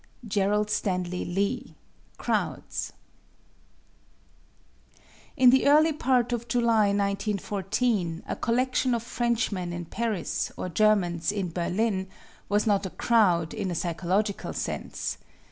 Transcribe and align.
GERALD 0.27 0.71
STANLEY 0.71 1.25
LEE, 1.25 1.75
Crowds. 2.17 2.91
In 5.37 5.51
the 5.51 5.67
early 5.67 5.93
part 5.93 6.33
of 6.33 6.47
July, 6.47 6.87
1914, 6.87 8.23
a 8.27 8.35
collection 8.35 8.95
of 8.95 9.03
Frenchmen 9.03 9.71
in 9.71 9.85
Paris, 9.85 10.51
or 10.57 10.69
Germans 10.69 11.31
in 11.31 11.49
Berlin, 11.51 12.07
was 12.49 12.65
not 12.65 12.87
a 12.87 12.89
crowd 12.89 13.53
in 13.53 13.69
a 13.69 13.75
psychological 13.75 14.53
sense. 14.53 15.19